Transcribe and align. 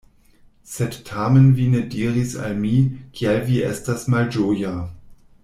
Sed 0.69 0.95
tamen 1.09 1.45
vi 1.59 1.67
ne 1.73 1.81
diris 1.97 2.33
al 2.47 2.57
mi, 2.65 2.73
kial 3.21 3.39
vi 3.51 3.61
estas 3.75 4.09
malĝoja. 4.17 4.75